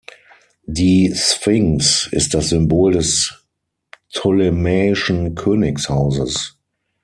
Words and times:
Die 0.65 1.13
Sphinx 1.13 2.07
ist 2.11 2.33
das 2.33 2.49
Symbol 2.49 2.93
des 2.93 3.39
ptolemäischen 4.11 5.35
Königshauses. 5.35 6.57